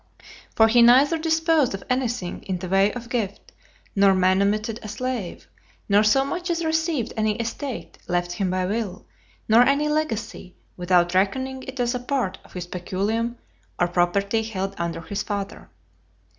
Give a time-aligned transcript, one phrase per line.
[0.55, 3.51] For he neither disposed of anything in the way of gift,
[3.95, 5.47] nor manumitted a slave;
[5.87, 9.05] nor so much as received any estate left him by will,
[9.47, 13.35] nor any legacy, without reckoning it as a part of his peculium
[13.77, 15.69] or property held under his father.